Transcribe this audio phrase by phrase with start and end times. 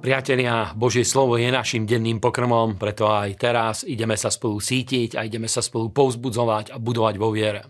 [0.00, 5.28] Priatelia, Božie slovo je našim denným pokrmom, preto aj teraz ideme sa spolu sítiť a
[5.28, 7.68] ideme sa spolu povzbudzovať a budovať vo viere.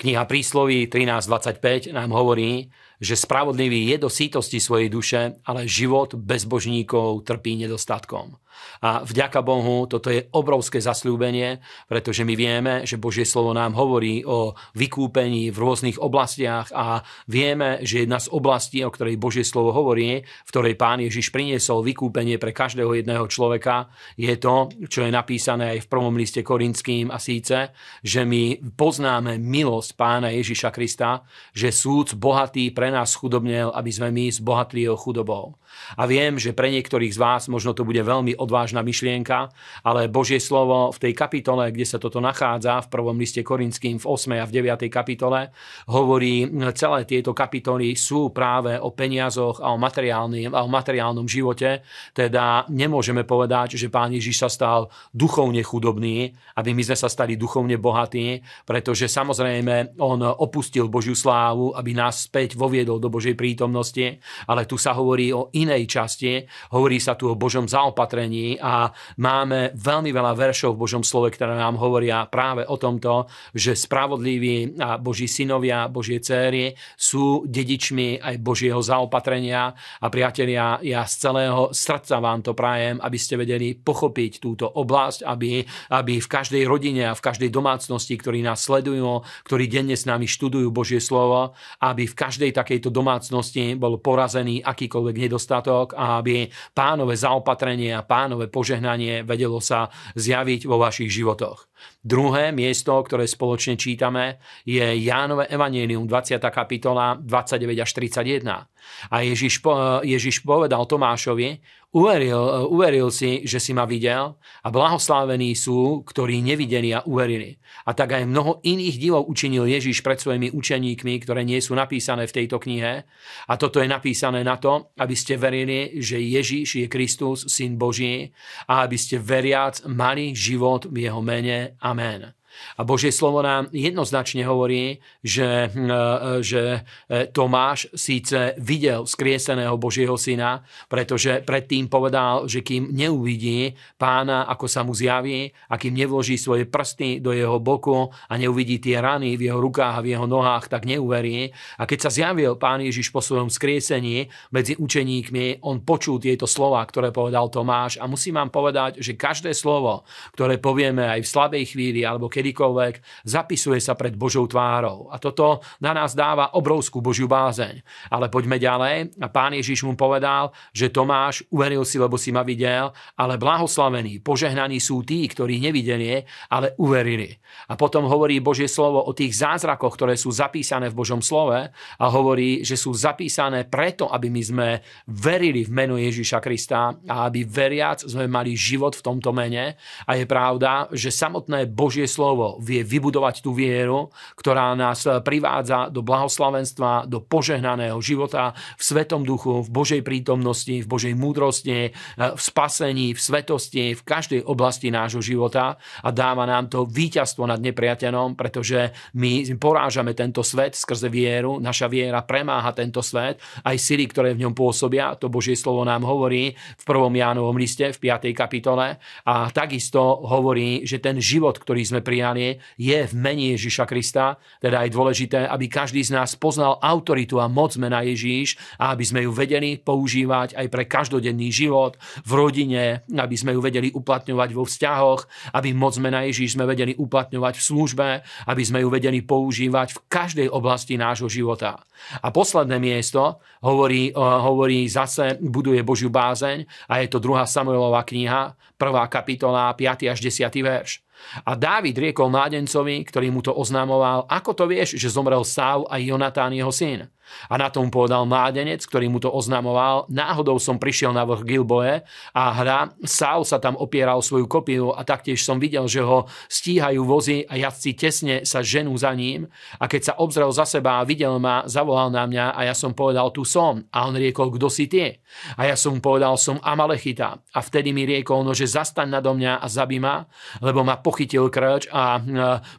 [0.00, 7.28] Kniha Prísloví 13.25 nám hovorí, že spravodlivý je do sítosti svojej duše, ale život bezbožníkov
[7.28, 8.40] trpí nedostatkom.
[8.82, 11.58] A vďaka Bohu, toto je obrovské zasľúbenie,
[11.90, 17.82] pretože my vieme, že Božie slovo nám hovorí o vykúpení v rôznych oblastiach a vieme,
[17.82, 22.38] že jedna z oblastí, o ktorej Božie slovo hovorí, v ktorej Pán Ježiš priniesol vykúpenie
[22.38, 27.18] pre každého jedného človeka, je to, čo je napísané aj v prvom liste Korinským a
[27.18, 33.90] síce, že my poznáme milosť Pána Ježiša Krista, že súd bohatý pre nás chudobnel, aby
[33.90, 35.58] sme my zbohatli jeho chudobou.
[36.00, 39.52] A viem, že pre niektorých z vás možno to bude veľmi odvážna myšlienka,
[39.84, 44.08] ale Božie slovo v tej kapitole, kde sa toto nachádza, v prvom liste Korinským v
[44.08, 44.40] 8.
[44.40, 44.88] a v 9.
[44.88, 45.52] kapitole,
[45.92, 51.84] hovorí, celé tieto kapitoly sú práve o peniazoch a o, a o materiálnom živote,
[52.16, 57.34] teda nemôžeme povedať, že Pán Ježiš sa stal duchovne chudobný, aby my sme sa stali
[57.34, 64.22] duchovne bohatí, pretože samozrejme on opustil Božiu slávu, aby nás späť voviedol do Božej prítomnosti,
[64.46, 68.92] ale tu sa hovorí o inej časti, hovorí sa tu o Božom zaopatrení, poslaní a
[69.16, 73.24] máme veľmi veľa veršov v Božom slove, ktoré nám hovoria práve o tomto,
[73.56, 79.72] že spravodliví a Boží synovia, Božie céry sú dedičmi aj Božieho zaopatrenia.
[80.04, 85.24] A priatelia, ja z celého srdca vám to prajem, aby ste vedeli pochopiť túto oblasť,
[85.24, 85.64] aby,
[85.96, 90.28] aby v každej rodine a v každej domácnosti, ktorí nás sledujú, ktorí denne s nami
[90.28, 97.14] študujú Božie slovo, aby v každej takejto domácnosti bol porazený akýkoľvek nedostatok a aby pánové
[97.16, 101.70] zaopatrenie a pánové pánové požehnanie vedelo sa zjaviť vo vašich životoch.
[102.02, 106.42] Druhé miesto, ktoré spoločne čítame, je Jánové Evangelium, 20.
[106.50, 108.66] kapitola, 29 až 31.
[109.14, 109.62] A Ježiš,
[110.02, 116.92] Ježiš povedal Tomášovi, uveril, uveril si, že si ma videl a blahoslavení sú, ktorí nevideli
[116.92, 117.56] a uverili.
[117.88, 122.28] A tak aj mnoho iných divov učinil Ježiš pred svojimi učeníkmi, ktoré nie sú napísané
[122.28, 123.08] v tejto knihe.
[123.48, 128.30] A toto je napísané na to, aby ste verili, že Ježiš je Kristus, Syn Boží
[128.68, 131.80] a aby ste veriac mali život v jeho mene.
[131.80, 132.37] Amen.
[132.78, 136.02] A Božie slovo nám jednoznačne hovorí, že, hm, e,
[136.44, 136.62] že
[137.08, 144.66] e, Tomáš síce videl skrieseného Božieho syna, pretože predtým povedal, že kým neuvidí pána, ako
[144.66, 149.36] sa mu zjaví, a kým nevloží svoje prsty do jeho boku a neuvidí tie rany
[149.36, 151.50] v jeho rukách a v jeho nohách, tak neuverí.
[151.78, 156.82] A keď sa zjavil pán Ježiš po svojom skriesení medzi učeníkmi, on počul tieto slova,
[156.86, 161.64] ktoré povedal Tomáš a musím vám povedať, že každé slovo, ktoré povieme aj v slabej
[161.74, 165.12] chvíli alebo kedy kedykoľvek, zapisuje sa pred Božou tvárou.
[165.12, 167.84] A toto na nás dáva obrovskú Božiu bázeň.
[168.08, 169.20] Ale poďme ďalej.
[169.20, 174.24] A pán Ježiš mu povedal, že Tomáš, uveril si, lebo si ma videl, ale blahoslavení,
[174.24, 177.36] požehnaní sú tí, ktorí nevideli, ale uverili.
[177.68, 182.06] A potom hovorí Božie slovo o tých zázrakoch, ktoré sú zapísané v Božom slove a
[182.08, 184.68] hovorí, že sú zapísané preto, aby my sme
[185.04, 189.76] verili v meno Ježiša Krista a aby veriac sme mali život v tomto mene.
[190.06, 195.88] A je pravda, že samotné Božie slovo slovo vie vybudovať tú vieru, ktorá nás privádza
[195.88, 202.36] do blahoslavenstva, do požehnaného života v Svetom duchu, v Božej prítomnosti, v Božej múdrosti, v
[202.36, 208.36] spasení, v svetosti, v každej oblasti nášho života a dáva nám to víťazstvo nad nepriateľom,
[208.36, 214.36] pretože my porážame tento svet skrze vieru, naša viera premáha tento svet, aj sily, ktoré
[214.36, 217.24] v ňom pôsobia, to Božie slovo nám hovorí v 1.
[217.24, 218.36] Jánovom liste v 5.
[218.36, 223.84] kapitole a takisto hovorí, že ten život, ktorý sme prijali, požehnanie je v mene Ježiša
[223.86, 224.36] Krista.
[224.60, 229.04] Teda je dôležité, aby každý z nás poznal autoritu a moc mena Ježíš a aby
[229.06, 231.96] sme ju vedeli používať aj pre každodenný život
[232.26, 235.20] v rodine, aby sme ju vedeli uplatňovať vo vzťahoch,
[235.54, 238.08] aby moc mena Ježíš sme vedeli uplatňovať v službe,
[238.50, 241.80] aby sme ju vedeli používať v každej oblasti nášho života.
[242.22, 248.54] A posledné miesto hovorí, hovorí zase, buduje Božiu bázeň a je to druhá Samuelová kniha,
[248.78, 250.14] prvá kapitola, 5.
[250.14, 250.46] až 10.
[250.62, 251.07] verš.
[251.44, 256.00] A Dávid riekol mládencovi, ktorý mu to oznámoval, ako to vieš, že zomrel Saul a
[256.00, 257.10] Jonatán jeho syn.
[257.48, 262.02] A na tom povedal mládenec, ktorý mu to oznamoval, náhodou som prišiel na vrch Gilboe
[262.34, 267.00] a hra, Saul sa tam opieral svoju kopiu a taktiež som videl, že ho stíhajú
[267.04, 269.48] vozy a jazdci tesne sa ženú za ním.
[269.80, 272.92] A keď sa obzrel za seba a videl ma, zavolal na mňa a ja som
[272.92, 273.84] povedal, tu som.
[273.94, 275.22] A on riekol, kto si ty?
[275.56, 277.40] A ja som povedal, som Amalechita.
[277.54, 280.26] A vtedy mi riekol, no že zastaň nado mňa a zabí ma,
[280.60, 282.20] lebo ma pochytil krč a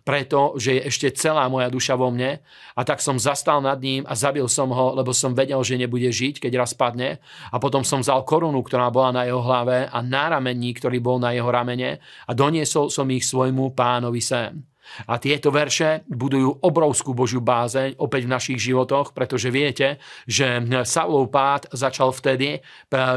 [0.04, 2.40] preto, že je ešte celá moja duša vo mne.
[2.76, 5.76] A tak som zastal nad ním a zabil zabil som ho, lebo som vedel, že
[5.76, 7.20] nebude žiť, keď raz padne.
[7.52, 11.36] A potom som vzal korunu, ktorá bola na jeho hlave a náramení, ktorý bol na
[11.36, 14.64] jeho ramene a doniesol som ich svojmu pánovi sem.
[15.06, 21.30] A tieto verše budujú obrovskú Božiu bázeň opäť v našich životoch, pretože viete, že Saulov
[21.30, 22.64] pád začal vtedy,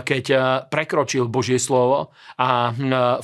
[0.04, 0.24] keď
[0.68, 2.74] prekročil Božie slovo a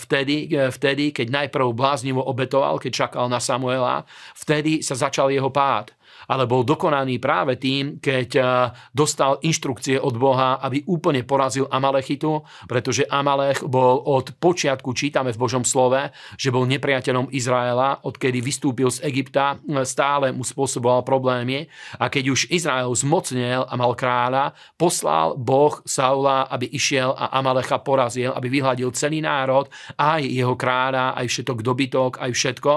[0.00, 5.97] vtedy, vtedy keď najprv bláznivo obetoval, keď čakal na Samuela, vtedy sa začal jeho pád
[6.28, 8.46] ale bol dokonaný práve tým, keď eh,
[8.92, 15.40] dostal inštrukcie od Boha, aby úplne porazil Amalechitu, pretože Amalech bol od počiatku, čítame v
[15.40, 21.66] Božom slove, že bol nepriateľom Izraela, odkedy vystúpil z Egypta, eh, stále mu spôsoboval problémy
[21.96, 27.80] a keď už Izrael zmocnel a mal kráľa, poslal Boh Saula, aby išiel a Amalecha
[27.80, 32.72] porazil, aby vyhľadil celý národ, aj jeho kráľa, aj všetok dobytok, aj všetko.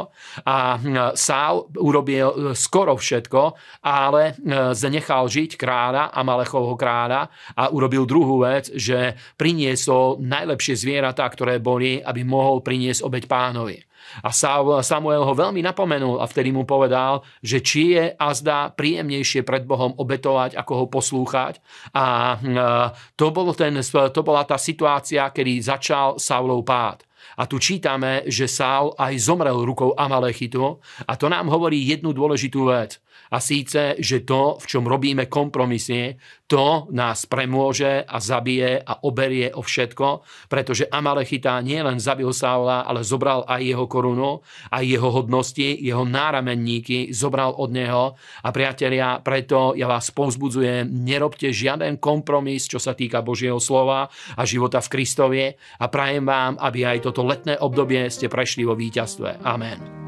[0.48, 3.21] A eh, Saul urobil skoro všetko,
[3.84, 11.28] ale e, zanechal žiť kráľa, Amalechovho kráľa a urobil druhú vec, že priniesol najlepšie zvieratá,
[11.28, 13.78] ktoré boli, aby mohol priniesť obeď pánovi.
[14.26, 14.30] A
[14.84, 19.96] Samuel ho veľmi napomenul a vtedy mu povedal, že či je azda príjemnejšie pred Bohom
[19.96, 21.64] obetovať, ako ho poslúchať.
[21.96, 22.38] A e,
[23.16, 27.08] to, bol ten, to bola tá situácia, kedy začal Saulov pád.
[27.38, 32.70] A tu čítame, že Saul aj zomrel rukou Amalechitu a to nám hovorí jednu dôležitú
[32.70, 33.01] vec.
[33.32, 36.20] A síce, že to, v čom robíme kompromisy,
[36.52, 42.84] to nás premôže a zabije a oberie o všetko, pretože Amalechita nie len zabil Saula,
[42.84, 48.20] ale zobral aj jeho korunu, aj jeho hodnosti, jeho náramenníky zobral od neho.
[48.44, 54.44] A priatelia, preto ja vás povzbudzujem, nerobte žiaden kompromis, čo sa týka Božieho slova a
[54.44, 55.46] života v Kristovi
[55.80, 59.40] a prajem vám, aby aj toto letné obdobie ste prešli vo víťazstve.
[59.48, 60.01] Amen.